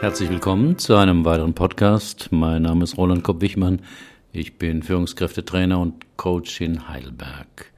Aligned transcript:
Herzlich 0.00 0.30
willkommen 0.30 0.78
zu 0.78 0.94
einem 0.94 1.24
weiteren 1.24 1.54
Podcast. 1.54 2.28
Mein 2.30 2.62
Name 2.62 2.84
ist 2.84 2.96
Roland 2.96 3.24
Kopp-Wichmann. 3.24 3.82
Ich 4.32 4.56
bin 4.56 4.84
Führungskräftetrainer 4.84 5.80
und 5.80 6.16
Coach 6.16 6.60
in 6.60 6.88
Heidelberg. 6.88 7.72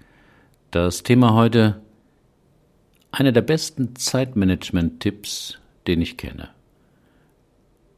Das 0.70 1.02
Thema 1.02 1.32
heute 1.32 1.80
einer 3.10 3.32
der 3.32 3.40
besten 3.40 3.96
Zeitmanagement-Tipps, 3.96 5.58
den 5.86 6.02
ich 6.02 6.18
kenne. 6.18 6.50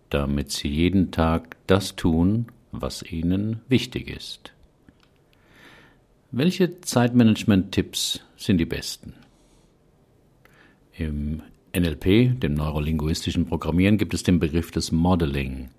Damit 0.09 0.53
Sie 0.53 0.69
jeden 0.69 1.11
Tag 1.11 1.57
das 1.67 1.97
tun, 1.97 2.47
was 2.71 3.03
Ihnen 3.03 3.61
wichtig 3.69 4.09
ist. 4.09 4.53
Welche 6.31 6.81
Zeitmanagement-Tipps 6.81 8.21
sind 8.37 8.59
die 8.59 8.67
besten? 8.67 9.15
Im 10.97 11.43
NLP, 11.75 12.39
dem 12.41 12.55
neurolinguistischen 12.55 13.47
Programmieren, 13.47 13.99
gibt 13.99 14.15
es 14.15 14.23
den 14.23 14.39
Begriff 14.39 14.71
des 14.71 14.93
Modeling. 14.93 15.71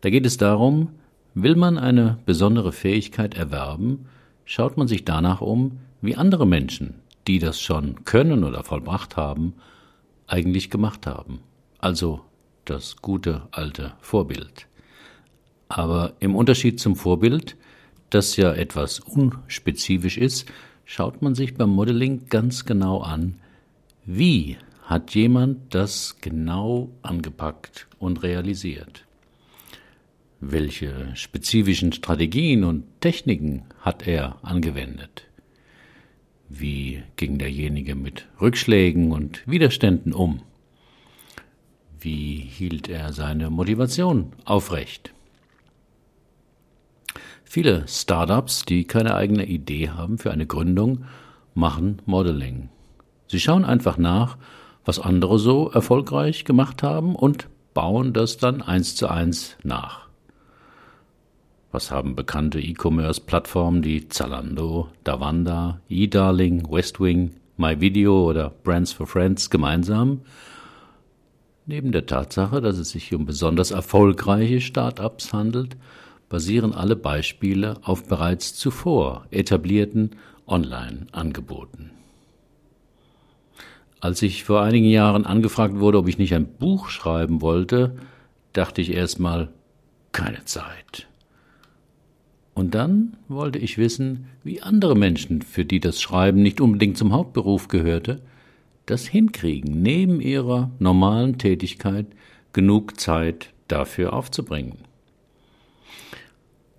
Da 0.00 0.10
geht 0.10 0.26
es 0.26 0.36
darum, 0.36 0.90
will 1.34 1.56
man 1.56 1.78
eine 1.78 2.18
besondere 2.24 2.72
Fähigkeit 2.72 3.34
erwerben, 3.34 4.06
schaut 4.44 4.76
man 4.76 4.88
sich 4.88 5.04
danach 5.04 5.40
um, 5.40 5.78
wie 6.00 6.16
andere 6.16 6.46
Menschen, 6.46 6.94
die 7.26 7.38
das 7.38 7.60
schon 7.60 8.04
können 8.04 8.44
oder 8.44 8.64
vollbracht 8.64 9.16
haben, 9.16 9.54
eigentlich 10.26 10.70
gemacht 10.70 11.06
haben. 11.06 11.40
Also 11.78 12.20
das 12.64 12.96
gute 12.96 13.42
alte 13.50 13.92
Vorbild. 14.00 14.66
Aber 15.68 16.14
im 16.20 16.34
Unterschied 16.34 16.80
zum 16.80 16.96
Vorbild, 16.96 17.56
das 18.10 18.36
ja 18.36 18.52
etwas 18.52 19.00
unspezifisch 19.00 20.16
ist, 20.16 20.48
schaut 20.84 21.22
man 21.22 21.34
sich 21.34 21.54
beim 21.54 21.70
Modeling 21.70 22.26
ganz 22.28 22.64
genau 22.64 23.00
an, 23.00 23.40
wie 24.04 24.56
hat 24.86 25.16
jemand 25.16 25.74
das 25.74 26.16
genau 26.20 26.90
angepackt 27.02 27.88
und 27.98 28.22
realisiert? 28.22 29.04
Welche 30.40 31.10
spezifischen 31.16 31.92
Strategien 31.92 32.62
und 32.62 32.84
Techniken 33.00 33.64
hat 33.80 34.06
er 34.06 34.36
angewendet? 34.44 35.26
Wie 36.48 37.02
ging 37.16 37.38
derjenige 37.38 37.96
mit 37.96 38.28
Rückschlägen 38.40 39.10
und 39.10 39.42
Widerständen 39.48 40.12
um? 40.12 40.42
Wie 41.98 42.36
hielt 42.36 42.88
er 42.88 43.12
seine 43.12 43.50
Motivation 43.50 44.34
aufrecht? 44.44 45.12
Viele 47.42 47.88
Startups, 47.88 48.64
die 48.64 48.84
keine 48.84 49.16
eigene 49.16 49.46
Idee 49.46 49.88
haben 49.88 50.18
für 50.18 50.30
eine 50.30 50.46
Gründung, 50.46 51.06
machen 51.54 52.00
Modeling. 52.06 52.68
Sie 53.26 53.40
schauen 53.40 53.64
einfach 53.64 53.98
nach, 53.98 54.36
was 54.86 54.98
andere 55.00 55.38
so 55.38 55.68
erfolgreich 55.68 56.44
gemacht 56.44 56.82
haben 56.82 57.14
und 57.14 57.48
bauen 57.74 58.14
das 58.14 58.38
dann 58.38 58.62
eins 58.62 58.94
zu 58.94 59.08
eins 59.08 59.56
nach. 59.62 60.06
Was 61.72 61.90
haben 61.90 62.16
bekannte 62.16 62.60
E-Commerce-Plattformen 62.60 63.84
wie 63.84 64.08
Zalando, 64.08 64.88
Davanda, 65.04 65.80
eDarling, 65.90 66.70
Westwing, 66.70 67.32
MyVideo 67.58 68.30
oder 68.30 68.48
Brands 68.48 68.92
for 68.92 69.06
Friends 69.06 69.50
gemeinsam? 69.50 70.22
Neben 71.66 71.90
der 71.90 72.06
Tatsache, 72.06 72.60
dass 72.60 72.78
es 72.78 72.90
sich 72.90 73.12
um 73.12 73.26
besonders 73.26 73.72
erfolgreiche 73.72 74.60
Start-ups 74.60 75.32
handelt, 75.32 75.76
basieren 76.28 76.72
alle 76.72 76.96
Beispiele 76.96 77.74
auf 77.82 78.06
bereits 78.06 78.54
zuvor 78.54 79.26
etablierten 79.30 80.12
Online-Angeboten. 80.46 81.95
Als 84.00 84.22
ich 84.22 84.44
vor 84.44 84.62
einigen 84.62 84.86
Jahren 84.86 85.24
angefragt 85.24 85.78
wurde, 85.78 85.98
ob 85.98 86.08
ich 86.08 86.18
nicht 86.18 86.34
ein 86.34 86.46
Buch 86.46 86.88
schreiben 86.88 87.40
wollte, 87.40 87.96
dachte 88.52 88.80
ich 88.80 88.92
erstmal, 88.92 89.48
keine 90.12 90.44
Zeit. 90.44 91.06
Und 92.54 92.74
dann 92.74 93.16
wollte 93.28 93.58
ich 93.58 93.76
wissen, 93.76 94.28
wie 94.42 94.62
andere 94.62 94.96
Menschen, 94.96 95.42
für 95.42 95.64
die 95.64 95.80
das 95.80 96.00
Schreiben 96.00 96.42
nicht 96.42 96.60
unbedingt 96.60 96.96
zum 96.96 97.12
Hauptberuf 97.12 97.68
gehörte, 97.68 98.22
das 98.86 99.06
hinkriegen, 99.06 99.82
neben 99.82 100.20
ihrer 100.20 100.70
normalen 100.78 101.36
Tätigkeit 101.36 102.06
genug 102.52 102.98
Zeit 102.98 103.52
dafür 103.68 104.14
aufzubringen. 104.14 104.85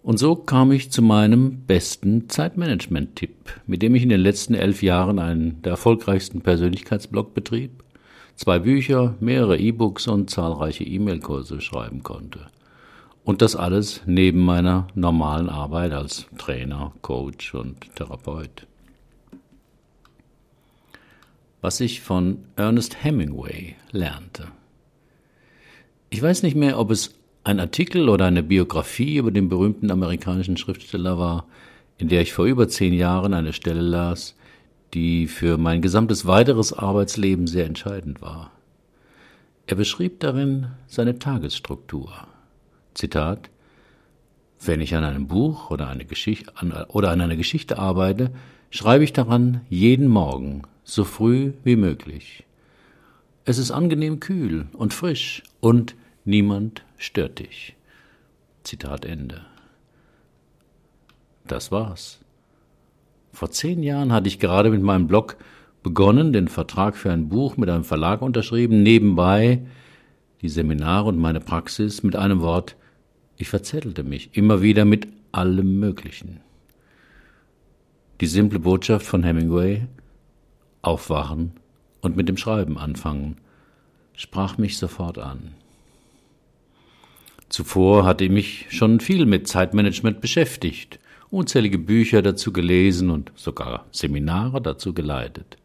Und 0.08 0.20
so 0.20 0.36
kam 0.38 0.72
ich 0.72 0.90
zu 0.90 1.02
meinem 1.02 1.64
besten 1.66 2.30
Zeitmanagement-Tipp, 2.30 3.60
mit 3.66 3.82
dem 3.82 3.94
ich 3.94 4.04
in 4.04 4.08
den 4.08 4.22
letzten 4.22 4.54
elf 4.54 4.82
Jahren 4.82 5.20
einen 5.20 5.62
der 5.64 5.72
erfolgreichsten 5.72 6.40
Persönlichkeitsblog 6.40 7.34
betrieb, 7.34 7.84
zwei 8.38 8.58
Bücher, 8.58 9.16
mehrere 9.20 9.58
E-Books 9.58 10.08
und 10.08 10.30
zahlreiche 10.30 10.86
E-Mail-Kurse 10.86 11.60
schreiben 11.60 12.04
konnte. 12.04 12.40
Und 13.26 13.42
das 13.42 13.58
alles 13.58 14.02
neben 14.06 14.40
meiner 14.46 14.88
normalen 14.96 15.50
Arbeit 15.50 15.92
als 15.92 16.26
Trainer, 16.38 16.94
Coach 17.02 17.54
und 17.54 17.94
Therapeut. 17.96 18.66
Was 21.60 21.82
ich 21.82 22.00
von 22.00 22.46
Ernest 22.56 23.04
Hemingway 23.04 23.76
lernte. 23.92 24.48
Ich 26.10 26.22
weiß 26.22 26.44
nicht 26.44 26.56
mehr, 26.56 26.80
ob 26.80 26.92
es 26.92 27.17
ein 27.48 27.60
Artikel 27.62 28.10
oder 28.10 28.26
eine 28.26 28.44
Biografie 28.44 29.16
über 29.16 29.32
den 29.32 29.48
berühmten 29.48 29.90
amerikanischen 29.90 30.58
Schriftsteller 30.58 31.18
war, 31.18 31.48
in 31.98 32.10
der 32.10 32.22
ich 32.22 32.34
vor 32.34 32.46
über 32.46 32.68
zehn 32.68 32.94
Jahren 32.94 33.34
eine 33.34 33.54
Stelle 33.54 33.82
las, 33.82 34.36
die 34.94 35.28
für 35.28 35.58
mein 35.58 35.82
gesamtes 35.82 36.26
weiteres 36.28 36.74
Arbeitsleben 36.74 37.48
sehr 37.48 37.66
entscheidend 37.66 38.22
war. 38.22 38.52
Er 39.66 39.78
beschrieb 39.78 40.20
darin 40.20 40.68
seine 40.88 41.20
Tagesstruktur. 41.20 42.12
Zitat 42.94 43.50
Wenn 44.64 44.82
ich 44.82 44.96
an 44.96 45.06
einem 45.06 45.28
Buch 45.28 45.72
oder, 45.72 45.88
eine 45.88 46.06
an, 46.56 46.74
oder 46.90 47.12
an 47.12 47.22
einer 47.22 47.36
Geschichte 47.38 47.80
arbeite, 47.80 48.32
schreibe 48.70 49.06
ich 49.06 49.14
daran 49.14 49.62
jeden 49.70 50.08
Morgen, 50.08 50.64
so 50.84 51.06
früh 51.06 51.54
wie 51.64 51.78
möglich. 51.78 52.44
Es 53.46 53.58
ist 53.58 53.72
angenehm 53.72 54.20
kühl 54.20 54.68
und 54.74 54.94
frisch 54.94 55.44
und 55.62 55.96
Niemand 56.30 56.84
stört 56.98 57.40
dich. 57.40 57.76
Zitat 58.64 59.06
Ende. 59.06 59.46
Das 61.46 61.72
war's. 61.72 62.20
Vor 63.32 63.52
zehn 63.52 63.84
Jahren 63.84 64.12
hatte 64.12 64.28
ich 64.28 64.40
gerade 64.40 64.70
mit 64.70 64.82
meinem 64.82 65.08
Blog 65.08 65.38
begonnen, 65.84 66.34
den 66.34 66.48
Vertrag 66.48 66.96
für 66.98 67.12
ein 67.12 67.30
Buch 67.30 67.56
mit 67.56 67.70
einem 67.70 67.84
Verlag 67.84 68.22
unterschrieben, 68.22 68.84
nebenbei 68.84 69.62
die 70.42 70.50
Seminare 70.50 71.08
und 71.08 71.18
meine 71.18 71.40
Praxis 71.40 72.04
mit 72.04 72.16
einem 72.16 72.42
Wort, 72.42 72.76
ich 73.38 73.50
verzettelte 73.50 74.04
mich 74.04 74.36
immer 74.36 74.62
wieder 74.62 74.86
mit 74.86 75.08
allem 75.32 75.80
Möglichen. 75.80 76.42
Die 78.22 78.28
simple 78.28 78.60
Botschaft 78.60 79.06
von 79.06 79.24
Hemingway, 79.24 79.88
aufwachen 80.82 81.54
und 82.02 82.16
mit 82.16 82.30
dem 82.30 82.38
Schreiben 82.38 82.78
anfangen, 82.78 83.38
sprach 84.14 84.58
mich 84.58 84.78
sofort 84.78 85.18
an. 85.18 85.54
Zuvor 87.50 88.06
hatte 88.06 88.26
ich 88.26 88.32
mich 88.32 88.68
schon 88.70 89.00
viel 89.00 89.26
mit 89.26 89.48
Zeitmanagement 89.48 90.22
beschäftigt, 90.22 91.00
unzählige 91.30 91.78
Bücher 91.78 92.22
dazu 92.22 92.52
gelesen 92.52 93.10
und 93.10 93.32
sogar 93.36 93.86
Seminare 93.92 94.62
dazu 94.62 94.94
geleitet. 94.94 95.58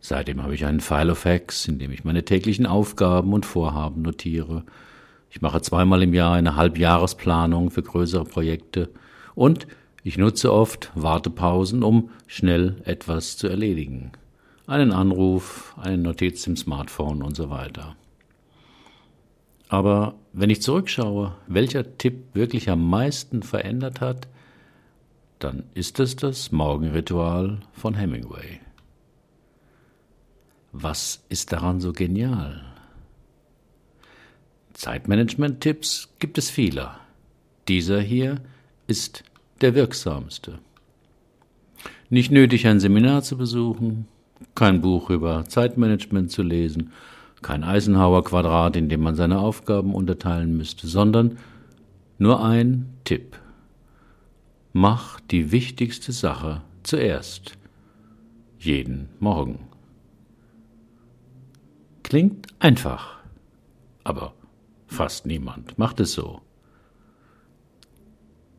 Seitdem 0.00 0.42
habe 0.42 0.54
ich 0.54 0.64
einen 0.64 0.80
File 0.80 1.10
of 1.10 1.24
Hacks, 1.24 1.68
in 1.68 1.78
dem 1.78 1.92
ich 1.92 2.04
meine 2.04 2.24
täglichen 2.24 2.66
Aufgaben 2.66 3.32
und 3.32 3.46
Vorhaben 3.46 4.02
notiere. 4.02 4.64
Ich 5.30 5.40
mache 5.40 5.62
zweimal 5.62 6.02
im 6.02 6.12
Jahr 6.12 6.34
eine 6.34 6.56
Halbjahresplanung 6.56 7.70
für 7.70 7.82
größere 7.82 8.24
Projekte 8.24 8.88
und 9.34 9.66
ich 10.02 10.18
nutze 10.18 10.52
oft 10.52 10.90
Wartepausen, 10.94 11.84
um 11.84 12.10
schnell 12.26 12.76
etwas 12.84 13.36
zu 13.36 13.46
erledigen. 13.46 14.10
Einen 14.66 14.90
Anruf, 14.92 15.76
eine 15.80 15.98
Notiz 15.98 16.46
im 16.46 16.56
Smartphone 16.56 17.22
und 17.22 17.36
so 17.36 17.50
weiter. 17.50 17.94
Aber 19.72 20.16
wenn 20.34 20.50
ich 20.50 20.60
zurückschaue, 20.60 21.34
welcher 21.46 21.96
Tipp 21.96 22.34
wirklich 22.34 22.68
am 22.68 22.90
meisten 22.90 23.42
verändert 23.42 24.02
hat, 24.02 24.28
dann 25.38 25.62
ist 25.72 25.98
es 25.98 26.14
das 26.14 26.52
Morgenritual 26.52 27.60
von 27.72 27.94
Hemingway. 27.94 28.60
Was 30.72 31.24
ist 31.30 31.54
daran 31.54 31.80
so 31.80 31.94
genial? 31.94 32.62
Zeitmanagement-Tipps 34.74 36.10
gibt 36.18 36.36
es 36.36 36.50
viele. 36.50 36.90
Dieser 37.66 38.02
hier 38.02 38.42
ist 38.88 39.24
der 39.62 39.74
wirksamste. 39.74 40.58
Nicht 42.10 42.30
nötig, 42.30 42.66
ein 42.66 42.78
Seminar 42.78 43.22
zu 43.22 43.38
besuchen, 43.38 44.06
kein 44.54 44.82
Buch 44.82 45.08
über 45.08 45.46
Zeitmanagement 45.46 46.30
zu 46.30 46.42
lesen 46.42 46.92
kein 47.42 47.64
Eisenhower-Quadrat, 47.64 48.76
in 48.76 48.88
dem 48.88 49.02
man 49.02 49.14
seine 49.14 49.38
Aufgaben 49.38 49.94
unterteilen 49.94 50.56
müsste, 50.56 50.86
sondern 50.86 51.38
nur 52.18 52.44
ein 52.44 52.94
Tipp. 53.04 53.36
Mach 54.72 55.20
die 55.20 55.52
wichtigste 55.52 56.12
Sache 56.12 56.62
zuerst. 56.82 57.58
Jeden 58.58 59.08
Morgen. 59.18 59.58
Klingt 62.02 62.46
einfach, 62.58 63.18
aber 64.04 64.34
fast 64.86 65.26
niemand 65.26 65.78
macht 65.78 66.00
es 66.00 66.12
so. 66.12 66.40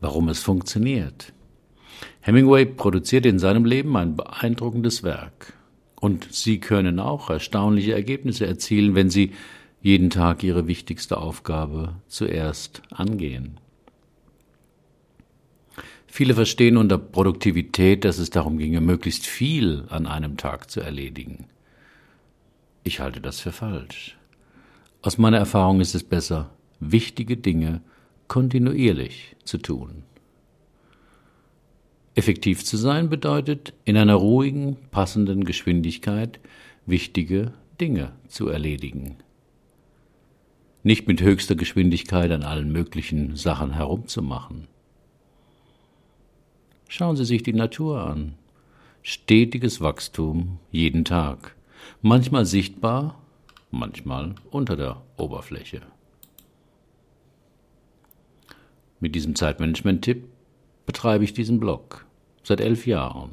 Warum 0.02 0.28
es 0.28 0.44
funktioniert? 0.44 1.34
Hemingway 2.22 2.66
produziert 2.66 3.26
in 3.26 3.40
seinem 3.40 3.64
Leben 3.64 3.96
ein 3.96 4.16
beeindruckendes 4.16 5.04
Werk. 5.04 5.54
Und 6.04 6.34
Sie 6.34 6.60
können 6.60 7.00
auch 7.00 7.30
erstaunliche 7.30 7.94
Ergebnisse 7.94 8.46
erzielen, 8.46 8.94
wenn 8.94 9.10
Sie 9.10 9.32
jeden 9.82 10.10
Tag 10.10 10.44
Ihre 10.44 10.68
wichtigste 10.68 11.18
Aufgabe 11.18 11.96
zuerst 12.10 12.82
angehen. 12.90 13.58
Viele 16.06 16.34
verstehen 16.34 16.76
unter 16.76 16.98
Produktivität, 16.98 18.04
dass 18.04 18.18
es 18.18 18.32
darum 18.32 18.58
ginge, 18.58 18.82
möglichst 18.82 19.26
viel 19.26 19.86
an 19.88 20.06
einem 20.06 20.36
Tag 20.36 20.70
zu 20.70 20.82
erledigen. 20.82 21.46
Ich 22.84 23.00
halte 23.00 23.22
das 23.22 23.40
für 23.40 23.54
falsch. 23.54 24.18
Aus 25.04 25.18
meiner 25.18 25.38
Erfahrung 25.38 25.80
ist 25.80 25.96
es 25.96 26.04
besser, 26.04 26.50
wichtige 26.82 27.38
Dinge 27.38 27.80
kontinuierlich 28.28 29.38
zu 29.46 29.58
tun. 29.58 30.04
Effektiv 32.16 32.64
zu 32.64 32.78
sein 32.78 33.10
bedeutet, 33.10 33.74
in 33.86 33.98
einer 33.98 34.16
ruhigen, 34.16 34.78
passenden 34.92 35.46
Geschwindigkeit 35.46 36.40
wichtige 36.86 37.54
Dinge 37.82 38.12
zu 38.28 38.50
erledigen. 38.50 39.18
Nicht 40.84 41.08
mit 41.08 41.22
höchster 41.22 41.56
Geschwindigkeit 41.56 42.30
an 42.32 42.44
allen 42.44 42.72
möglichen 42.72 43.36
Sachen 43.36 43.72
herumzumachen. 43.72 44.68
Schauen 46.88 47.16
Sie 47.16 47.26
sich 47.26 47.42
die 47.42 47.54
Natur 47.54 48.06
an. 48.06 48.36
Stetiges 49.02 49.82
Wachstum 49.82 50.60
jeden 50.72 51.06
Tag. 51.06 51.56
Manchmal 52.02 52.46
sichtbar, 52.46 53.20
manchmal 53.72 54.36
unter 54.52 54.76
der 54.76 55.02
Oberfläche. 55.18 55.82
Mit 59.00 59.16
diesem 59.16 59.36
Zeitmanagement-Tipp 59.36 60.33
betreibe 60.86 61.24
ich 61.24 61.34
diesen 61.34 61.60
Blog 61.60 62.06
seit 62.44 62.62
elf 62.62 62.86
Jahren. 62.86 63.32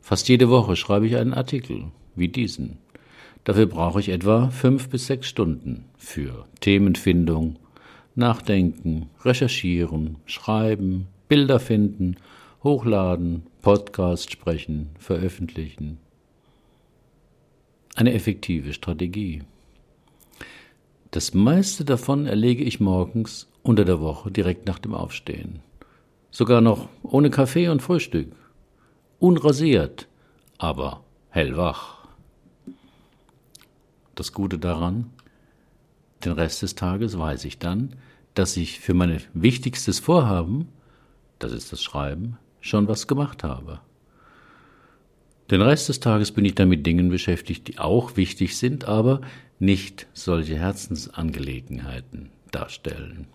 Fast 0.00 0.28
jede 0.28 0.48
Woche 0.48 0.76
schreibe 0.76 1.06
ich 1.06 1.16
einen 1.16 1.34
Artikel 1.34 1.84
wie 2.16 2.28
diesen. 2.28 2.78
Dafür 3.44 3.66
brauche 3.66 4.00
ich 4.00 4.10
etwa 4.10 4.50
fünf 4.50 4.88
bis 4.88 5.06
sechs 5.06 5.28
Stunden 5.28 5.84
für 5.96 6.46
Themenfindung, 6.60 7.56
Nachdenken, 8.14 9.08
Recherchieren, 9.24 10.16
Schreiben, 10.26 11.06
Bilder 11.28 11.60
finden, 11.60 12.16
Hochladen, 12.62 13.44
Podcast 13.62 14.30
sprechen, 14.30 14.90
veröffentlichen. 14.98 15.98
Eine 17.94 18.12
effektive 18.12 18.72
Strategie. 18.72 19.42
Das 21.10 21.34
meiste 21.34 21.84
davon 21.84 22.26
erlege 22.26 22.62
ich 22.62 22.80
morgens 22.80 23.48
unter 23.62 23.84
der 23.84 24.00
Woche 24.00 24.30
direkt 24.30 24.66
nach 24.66 24.78
dem 24.78 24.94
Aufstehen. 24.94 25.60
Sogar 26.30 26.60
noch 26.60 26.88
ohne 27.02 27.30
Kaffee 27.30 27.68
und 27.68 27.82
Frühstück. 27.82 28.32
Unrasiert, 29.18 30.08
aber 30.58 31.02
hellwach. 31.30 32.06
Das 34.14 34.32
Gute 34.32 34.58
daran, 34.58 35.10
den 36.24 36.32
Rest 36.32 36.62
des 36.62 36.74
Tages 36.74 37.18
weiß 37.18 37.44
ich 37.44 37.58
dann, 37.58 37.96
dass 38.34 38.56
ich 38.56 38.80
für 38.80 38.94
mein 38.94 39.20
wichtigstes 39.34 39.98
Vorhaben, 39.98 40.68
das 41.38 41.52
ist 41.52 41.72
das 41.72 41.82
Schreiben, 41.82 42.38
schon 42.60 42.86
was 42.88 43.06
gemacht 43.06 43.42
habe. 43.42 43.80
Den 45.50 45.62
Rest 45.62 45.88
des 45.88 45.98
Tages 45.98 46.30
bin 46.30 46.44
ich 46.44 46.54
dann 46.54 46.68
mit 46.68 46.86
Dingen 46.86 47.08
beschäftigt, 47.08 47.66
die 47.66 47.78
auch 47.78 48.16
wichtig 48.16 48.56
sind, 48.56 48.84
aber 48.84 49.20
nicht 49.58 50.06
solche 50.12 50.56
Herzensangelegenheiten 50.56 52.30
darstellen. 52.52 53.26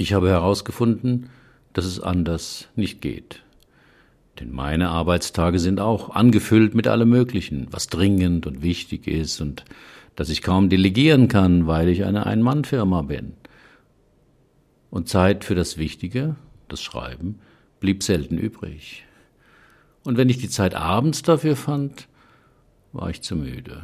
Ich 0.00 0.12
habe 0.12 0.28
herausgefunden, 0.28 1.28
dass 1.72 1.84
es 1.84 1.98
anders 1.98 2.68
nicht 2.76 3.00
geht. 3.00 3.42
Denn 4.38 4.52
meine 4.52 4.90
Arbeitstage 4.90 5.58
sind 5.58 5.80
auch 5.80 6.10
angefüllt 6.10 6.72
mit 6.76 6.86
allem 6.86 7.08
Möglichen, 7.10 7.66
was 7.72 7.88
dringend 7.88 8.46
und 8.46 8.62
wichtig 8.62 9.08
ist 9.08 9.40
und 9.40 9.64
dass 10.14 10.28
ich 10.28 10.40
kaum 10.40 10.68
delegieren 10.68 11.26
kann, 11.26 11.66
weil 11.66 11.88
ich 11.88 12.04
eine 12.04 12.26
Ein-Mann-Firma 12.26 13.02
bin. 13.02 13.34
Und 14.88 15.08
Zeit 15.08 15.44
für 15.44 15.56
das 15.56 15.78
Wichtige, 15.78 16.36
das 16.68 16.80
Schreiben, 16.80 17.40
blieb 17.80 18.04
selten 18.04 18.38
übrig. 18.38 19.04
Und 20.04 20.16
wenn 20.16 20.28
ich 20.28 20.38
die 20.38 20.48
Zeit 20.48 20.76
abends 20.76 21.22
dafür 21.22 21.56
fand, 21.56 22.06
war 22.92 23.10
ich 23.10 23.22
zu 23.22 23.34
müde. 23.34 23.82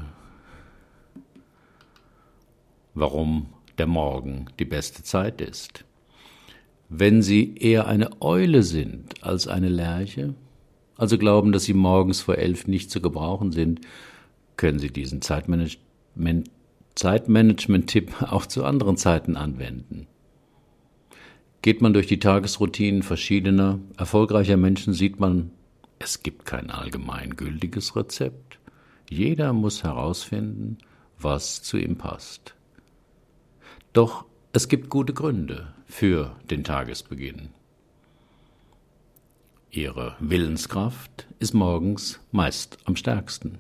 Warum 2.95 3.49
der 3.79 3.89
Morgen 3.89 4.47
die 4.61 4.65
beste 4.65 5.03
Zeit 5.03 5.41
ist? 5.41 5.85
Wenn 6.89 7.23
Sie 7.23 7.57
eher 7.57 7.87
eine 7.87 8.21
Eule 8.21 8.63
sind 8.63 9.23
als 9.25 9.49
eine 9.49 9.69
Lerche, 9.69 10.35
also 10.97 11.19
glauben, 11.19 11.53
dass 11.53 11.65
Sie 11.65 11.75
morgens 11.75 12.21
vor 12.21 12.37
elf 12.37 12.67
nicht 12.67 12.91
zu 12.91 13.01
gebrauchen 13.01 13.53
sind, 13.53 13.81
können 14.57 14.79
Sie 14.79 14.91
diesen 14.91 15.23
Zeitmanagement, 15.23 16.51
Zeitmanagement-Tipp 16.95 18.23
auch 18.31 18.47
zu 18.47 18.65
anderen 18.65 18.97
Zeiten 18.97 19.37
anwenden. 19.37 20.07
Geht 21.63 21.81
man 21.81 21.95
durch 21.95 22.07
die 22.07 22.19
Tagesroutinen 22.19 23.03
verschiedener, 23.03 23.79
erfolgreicher 23.97 24.59
Menschen, 24.59 24.93
sieht 24.93 25.19
man, 25.19 25.51
es 25.99 26.23
gibt 26.23 26.45
kein 26.45 26.71
allgemeingültiges 26.71 27.97
Rezept. 27.97 28.59
Jeder 29.09 29.55
muss 29.55 29.83
herausfinden, 29.83 30.77
was 31.19 31.63
zu 31.63 31.79
ihm 31.79 31.97
passt. 31.97 32.55
Doch 33.95 34.27
es 34.57 34.69
gibt 34.69 34.89
gute 34.89 35.13
Gründe 35.13 35.75
für 35.85 36.37
den 36.49 36.63
Tagesbeginn. 36.63 37.49
Ihre 39.73 40.15
Willenskraft 40.21 41.27
ist 41.41 41.55
morgens 41.55 42.21
meist 42.31 42.79
am 42.85 42.95
stärksten. 42.95 43.59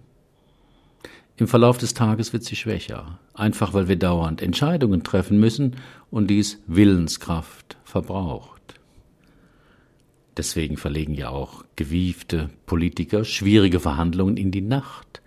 Im 1.37 1.49
Verlauf 1.49 1.79
des 1.79 1.94
Tages 1.94 2.32
wird 2.32 2.44
sie 2.44 2.55
schwächer, 2.55 3.19
einfach 3.32 3.75
weil 3.75 3.88
wir 3.88 3.96
dauernd 3.96 4.41
Entscheidungen 4.41 5.02
treffen 5.02 5.41
müssen 5.41 5.75
und 6.12 6.29
dies 6.29 6.62
Willenskraft 6.69 7.76
verbraucht. 7.82 8.75
Deswegen 10.37 10.76
verlegen 10.76 11.15
ja 11.15 11.31
auch 11.31 11.65
gewiefte 11.74 12.51
Politiker 12.67 13.24
schwierige 13.24 13.81
Verhandlungen 13.81 14.36
in 14.36 14.53
die 14.53 14.63
Nacht, 14.63 15.22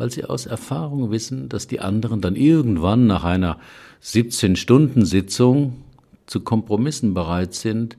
weil 0.00 0.10
sie 0.10 0.24
aus 0.24 0.46
Erfahrung 0.46 1.10
wissen, 1.10 1.50
dass 1.50 1.66
die 1.66 1.80
anderen 1.80 2.22
dann 2.22 2.34
irgendwann 2.34 3.06
nach 3.06 3.22
einer 3.22 3.58
17-Stunden-Sitzung 4.02 5.84
zu 6.24 6.40
Kompromissen 6.40 7.12
bereit 7.12 7.52
sind, 7.52 7.98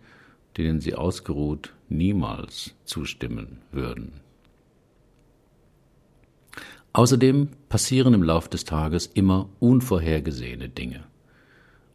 denen 0.57 0.81
sie 0.81 0.95
ausgeruht 0.95 1.73
niemals 1.89 2.73
zustimmen 2.85 3.59
würden. 3.71 4.13
Außerdem 6.93 7.49
passieren 7.69 8.15
im 8.15 8.23
Lauf 8.23 8.49
des 8.49 8.65
Tages 8.65 9.05
immer 9.05 9.49
unvorhergesehene 9.59 10.69
Dinge. 10.69 11.03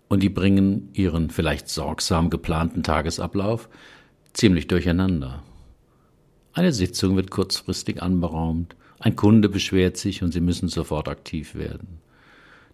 Und 0.06 0.22
die 0.22 0.28
bringen 0.28 0.88
ihren 0.92 1.30
vielleicht 1.30 1.68
sorgsam 1.68 2.30
geplanten 2.30 2.84
Tagesablauf 2.84 3.68
ziemlich 4.34 4.68
durcheinander. 4.68 5.42
Eine 6.52 6.72
Sitzung 6.72 7.16
wird 7.16 7.32
kurzfristig 7.32 8.00
anberaumt, 8.00 8.76
ein 8.98 9.16
Kunde 9.16 9.48
beschwert 9.48 9.96
sich 9.96 10.22
und 10.22 10.32
Sie 10.32 10.40
müssen 10.40 10.68
sofort 10.68 11.08
aktiv 11.08 11.54
werden. 11.54 11.98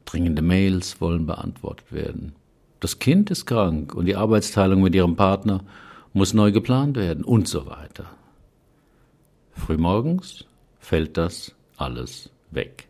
Dringende 0.05 0.43
Mails 0.43 1.01
wollen 1.01 1.27
beantwortet 1.27 1.93
werden. 1.93 2.33
Das 2.81 2.99
Kind 2.99 3.31
ist 3.31 3.47
krank 3.47 3.95
und 3.95 4.07
die 4.07 4.17
Arbeitsteilung 4.17 4.83
mit 4.83 4.95
Ihrem 4.95 5.17
Partner 5.17 5.65
muss 6.13 6.35
neu 6.35 6.53
geplant 6.53 6.97
werden 6.97 7.25
und 7.25 7.49
so 7.49 7.67
weiter. 7.67 8.07
Frühmorgens 9.53 10.45
fällt 10.79 11.17
das 11.17 11.55
alles 11.77 12.31
weg. 12.51 12.89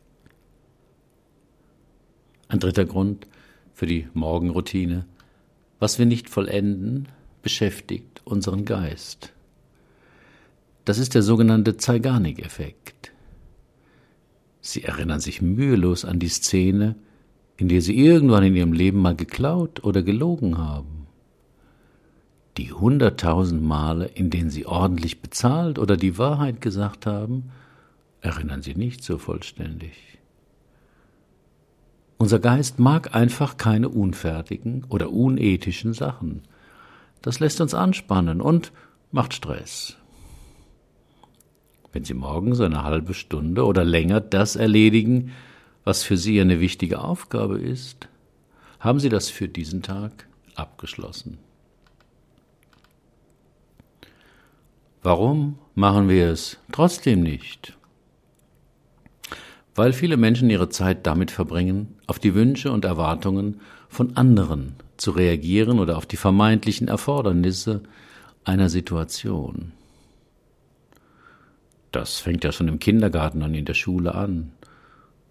Ein 2.48 2.60
dritter 2.60 2.84
Grund 2.84 3.26
für 3.72 3.86
die 3.86 4.08
Morgenroutine. 4.14 5.06
Was 5.78 5.98
wir 5.98 6.06
nicht 6.06 6.28
vollenden, 6.28 7.08
beschäftigt 7.42 8.20
unseren 8.24 8.64
Geist. 8.64 9.32
Das 10.84 10.98
ist 10.98 11.14
der 11.14 11.22
sogenannte 11.22 11.76
Zeigarnik-Effekt. 11.76 13.11
Sie 14.62 14.84
erinnern 14.84 15.20
sich 15.20 15.42
mühelos 15.42 16.04
an 16.04 16.20
die 16.20 16.28
Szene, 16.28 16.94
in 17.56 17.68
der 17.68 17.82
Sie 17.82 17.98
irgendwann 17.98 18.44
in 18.44 18.56
Ihrem 18.56 18.72
Leben 18.72 19.02
mal 19.02 19.16
geklaut 19.16 19.82
oder 19.84 20.02
gelogen 20.02 20.56
haben. 20.56 21.08
Die 22.56 22.72
hunderttausend 22.72 23.62
Male, 23.62 24.06
in 24.06 24.30
denen 24.30 24.50
Sie 24.50 24.64
ordentlich 24.64 25.20
bezahlt 25.20 25.78
oder 25.78 25.96
die 25.96 26.16
Wahrheit 26.16 26.60
gesagt 26.60 27.06
haben, 27.06 27.50
erinnern 28.20 28.62
Sie 28.62 28.74
nicht 28.74 29.02
so 29.02 29.18
vollständig. 29.18 29.92
Unser 32.18 32.38
Geist 32.38 32.78
mag 32.78 33.16
einfach 33.16 33.56
keine 33.56 33.88
unfertigen 33.88 34.84
oder 34.88 35.10
unethischen 35.10 35.92
Sachen. 35.92 36.42
Das 37.20 37.40
lässt 37.40 37.60
uns 37.60 37.74
anspannen 37.74 38.40
und 38.40 38.70
macht 39.10 39.34
Stress. 39.34 39.96
Wenn 41.92 42.04
Sie 42.04 42.14
morgens 42.14 42.60
eine 42.60 42.84
halbe 42.84 43.14
Stunde 43.14 43.64
oder 43.64 43.84
länger 43.84 44.20
das 44.20 44.56
erledigen, 44.56 45.32
was 45.84 46.02
für 46.02 46.16
Sie 46.16 46.40
eine 46.40 46.60
wichtige 46.60 47.00
Aufgabe 47.00 47.58
ist? 47.58 48.08
Haben 48.80 48.98
Sie 48.98 49.08
das 49.08 49.28
für 49.28 49.48
diesen 49.48 49.82
Tag 49.82 50.26
abgeschlossen? 50.54 51.38
Warum 55.02 55.58
machen 55.74 56.08
wir 56.08 56.28
es 56.28 56.58
trotzdem 56.70 57.22
nicht? 57.22 57.76
Weil 59.74 59.92
viele 59.92 60.16
Menschen 60.16 60.48
ihre 60.48 60.68
Zeit 60.68 61.06
damit 61.06 61.30
verbringen, 61.30 61.96
auf 62.06 62.18
die 62.18 62.34
Wünsche 62.34 62.70
und 62.70 62.84
Erwartungen 62.84 63.60
von 63.88 64.16
anderen 64.16 64.76
zu 64.96 65.10
reagieren 65.10 65.80
oder 65.80 65.96
auf 65.96 66.06
die 66.06 66.16
vermeintlichen 66.16 66.88
Erfordernisse 66.88 67.82
einer 68.44 68.68
Situation. 68.68 69.72
Das 71.92 72.18
fängt 72.18 72.42
ja 72.42 72.52
schon 72.52 72.68
im 72.68 72.78
Kindergarten 72.78 73.42
und 73.42 73.54
in 73.54 73.66
der 73.66 73.74
Schule 73.74 74.14
an. 74.14 74.52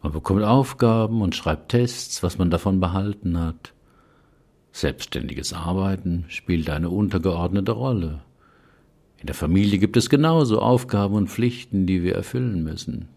Man 0.03 0.13
bekommt 0.13 0.43
Aufgaben 0.43 1.21
und 1.21 1.35
schreibt 1.35 1.69
Tests, 1.69 2.23
was 2.23 2.37
man 2.37 2.49
davon 2.49 2.79
behalten 2.79 3.39
hat. 3.39 3.73
Selbstständiges 4.71 5.53
Arbeiten 5.53 6.25
spielt 6.27 6.69
eine 6.69 6.89
untergeordnete 6.89 7.71
Rolle. 7.71 8.21
In 9.17 9.25
der 9.27 9.35
Familie 9.35 9.79
gibt 9.79 9.97
es 9.97 10.09
genauso 10.09 10.59
Aufgaben 10.59 11.15
und 11.15 11.29
Pflichten, 11.29 11.85
die 11.85 12.03
wir 12.03 12.15
erfüllen 12.15 12.63
müssen. 12.63 13.09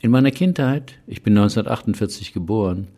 In 0.00 0.10
meiner 0.10 0.32
Kindheit, 0.32 0.98
ich 1.06 1.22
bin 1.22 1.36
1948 1.36 2.32
geboren, 2.32 2.88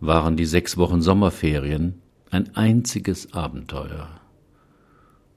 waren 0.00 0.36
die 0.36 0.44
sechs 0.44 0.76
Wochen 0.76 1.00
Sommerferien 1.00 2.02
ein 2.30 2.54
einziges 2.56 3.32
Abenteuer. 3.32 4.08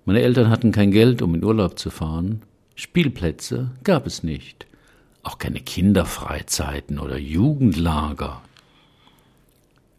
Meine 0.07 0.21
Eltern 0.21 0.49
hatten 0.49 0.71
kein 0.71 0.91
Geld, 0.91 1.21
um 1.21 1.35
in 1.35 1.43
Urlaub 1.43 1.77
zu 1.77 1.89
fahren. 1.89 2.41
Spielplätze 2.75 3.71
gab 3.83 4.07
es 4.07 4.23
nicht. 4.23 4.65
Auch 5.21 5.37
keine 5.37 5.59
Kinderfreizeiten 5.59 6.97
oder 6.97 7.17
Jugendlager. 7.17 8.41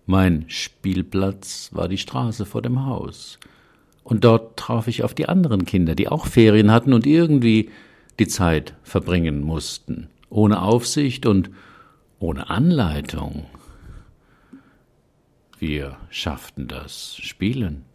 Mein 0.07 0.47
Spielplatz 0.49 1.69
war 1.75 1.89
die 1.89 1.99
Straße 1.99 2.47
vor 2.47 2.63
dem 2.63 2.87
Haus. 2.87 3.39
Und 4.03 4.25
dort 4.25 4.57
traf 4.57 4.89
ich 4.89 5.03
auf 5.05 5.13
die 5.13 5.29
anderen 5.29 5.67
Kinder, 5.67 5.95
die 5.95 6.09
auch 6.09 6.25
Ferien 6.25 6.73
hatten 6.73 6.95
und 6.95 7.07
irgendwie 7.07 7.69
die 8.19 8.29
Zeit 8.29 8.73
verbringen 8.85 9.43
mussten, 9.43 10.09
ohne 10.31 10.63
Aufsicht 10.63 11.27
und 11.27 11.51
ohne 12.19 12.49
Anleitung. 12.49 13.45
Wir 15.59 15.99
schafften 16.09 16.67
das 16.67 17.15
spielend. 17.17 17.88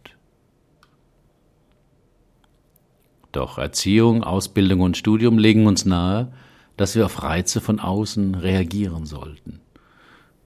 Doch 3.34 3.58
Erziehung, 3.58 4.22
Ausbildung 4.22 4.80
und 4.80 4.96
Studium 4.96 5.38
legen 5.38 5.66
uns 5.66 5.84
nahe, 5.84 6.32
dass 6.76 6.94
wir 6.94 7.04
auf 7.04 7.24
Reize 7.24 7.60
von 7.60 7.80
außen 7.80 8.36
reagieren 8.36 9.06
sollten. 9.06 9.58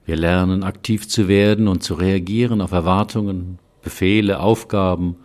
Wir 0.05 0.15
lernen 0.15 0.63
aktiv 0.63 1.07
zu 1.07 1.27
werden 1.27 1.67
und 1.67 1.83
zu 1.83 1.93
reagieren 1.93 2.61
auf 2.61 2.71
Erwartungen, 2.71 3.59
Befehle, 3.83 4.39
Aufgaben 4.39 5.17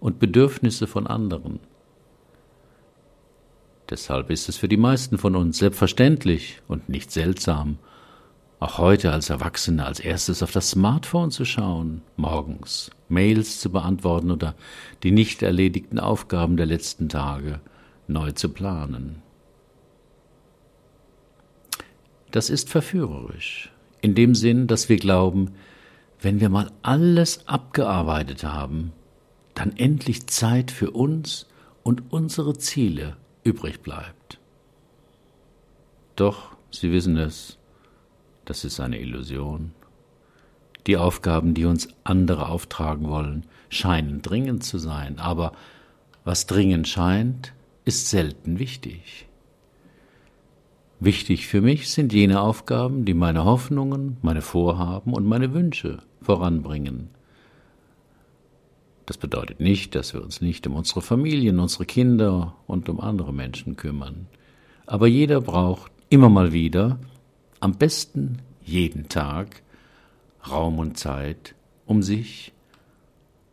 und 0.00 0.20
Bedürfnisse 0.20 0.86
von 0.86 1.06
anderen. 1.06 1.60
Deshalb 3.90 4.30
ist 4.30 4.48
es 4.48 4.56
für 4.56 4.68
die 4.68 4.78
meisten 4.78 5.18
von 5.18 5.36
uns 5.36 5.58
selbstverständlich 5.58 6.62
und 6.66 6.88
nicht 6.88 7.10
seltsam, 7.10 7.76
auch 8.62 8.78
heute 8.78 9.12
als 9.12 9.28
Erwachsene 9.28 9.84
als 9.84 9.98
erstes 9.98 10.42
auf 10.42 10.52
das 10.52 10.70
Smartphone 10.70 11.32
zu 11.32 11.44
schauen, 11.44 12.02
morgens 12.16 12.90
Mails 13.08 13.60
zu 13.60 13.70
beantworten 13.70 14.30
oder 14.30 14.54
die 15.02 15.10
nicht 15.10 15.42
erledigten 15.42 15.98
Aufgaben 15.98 16.56
der 16.56 16.66
letzten 16.66 17.08
Tage 17.08 17.60
neu 18.06 18.30
zu 18.32 18.48
planen. 18.50 19.20
Das 22.30 22.50
ist 22.50 22.70
verführerisch, 22.70 23.72
in 24.00 24.14
dem 24.14 24.34
Sinn, 24.34 24.68
dass 24.68 24.88
wir 24.88 24.96
glauben, 24.96 25.52
wenn 26.20 26.40
wir 26.40 26.48
mal 26.48 26.70
alles 26.82 27.46
abgearbeitet 27.48 28.44
haben, 28.44 28.92
dann 29.54 29.76
endlich 29.76 30.28
Zeit 30.28 30.70
für 30.70 30.92
uns 30.92 31.46
und 31.82 32.04
unsere 32.10 32.56
Ziele 32.56 33.16
übrig 33.42 33.80
bleibt. 33.80 34.38
Doch, 36.14 36.52
Sie 36.70 36.90
wissen 36.92 37.18
es, 37.18 37.58
das 38.52 38.66
ist 38.66 38.80
eine 38.80 39.00
Illusion. 39.00 39.70
Die 40.86 40.98
Aufgaben, 40.98 41.54
die 41.54 41.64
uns 41.64 41.88
andere 42.04 42.50
auftragen 42.50 43.08
wollen, 43.08 43.46
scheinen 43.70 44.20
dringend 44.20 44.62
zu 44.62 44.76
sein, 44.76 45.18
aber 45.18 45.52
was 46.22 46.44
dringend 46.44 46.86
scheint, 46.86 47.54
ist 47.86 48.10
selten 48.10 48.58
wichtig. 48.58 49.26
Wichtig 51.00 51.46
für 51.46 51.62
mich 51.62 51.88
sind 51.88 52.12
jene 52.12 52.42
Aufgaben, 52.42 53.06
die 53.06 53.14
meine 53.14 53.46
Hoffnungen, 53.46 54.18
meine 54.20 54.42
Vorhaben 54.42 55.14
und 55.14 55.24
meine 55.24 55.54
Wünsche 55.54 56.02
voranbringen, 56.20 57.08
das 59.06 59.16
bedeutet 59.16 59.60
nicht, 59.60 59.94
dass 59.94 60.12
wir 60.12 60.22
uns 60.22 60.42
nicht 60.42 60.66
um 60.66 60.74
unsere 60.74 61.00
Familien, 61.00 61.58
unsere 61.58 61.86
Kinder 61.86 62.54
und 62.66 62.90
um 62.90 63.00
andere 63.00 63.32
Menschen 63.32 63.76
kümmern. 63.76 64.26
Aber 64.84 65.06
jeder 65.06 65.40
braucht 65.40 65.90
immer 66.10 66.28
mal 66.28 66.52
wieder, 66.52 66.98
am 67.62 67.74
besten 67.74 68.38
jeden 68.64 69.08
Tag, 69.08 69.62
Raum 70.50 70.80
und 70.80 70.98
Zeit, 70.98 71.54
um 71.86 72.02
sich 72.02 72.52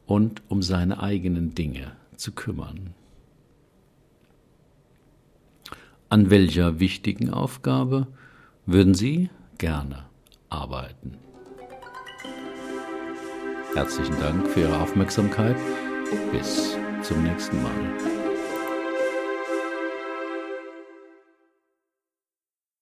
und 0.08 0.42
um 0.48 0.64
seine 0.64 1.02
eigenen 1.02 1.54
Dinge 1.54 1.92
zu 2.16 2.32
kümmern. 2.32 2.96
An 6.10 6.32
welcher 6.32 6.80
wichtigen 6.80 7.30
Aufgabe 7.30 8.08
würden 8.66 8.96
Sie 8.96 9.30
gerne 9.60 10.06
arbeiten? 10.50 11.20
Herzlichen 13.76 14.20
Dank 14.20 14.48
für 14.48 14.62
Ihre 14.62 14.82
Aufmerksamkeit. 14.82 15.58
Bis 16.32 16.76
zum 17.04 17.22
nächsten 17.22 17.62
Mal. 17.62 18.19